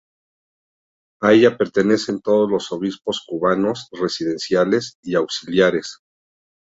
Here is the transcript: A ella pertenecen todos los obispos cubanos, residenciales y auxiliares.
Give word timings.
A 1.21 1.31
ella 1.31 1.55
pertenecen 1.59 2.21
todos 2.21 2.49
los 2.49 2.71
obispos 2.71 3.23
cubanos, 3.23 3.87
residenciales 3.91 4.97
y 5.03 5.13
auxiliares. 5.13 5.99